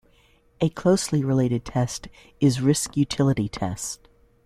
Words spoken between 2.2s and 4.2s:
is risk-utility test.